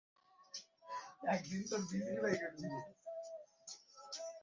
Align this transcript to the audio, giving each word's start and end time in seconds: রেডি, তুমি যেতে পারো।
রেডি, 1.25 1.57
তুমি 1.69 1.85
যেতে 1.91 2.13
পারো। 2.23 2.79